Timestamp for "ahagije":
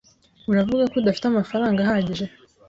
1.81-2.25